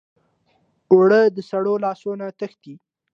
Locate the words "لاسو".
1.83-2.11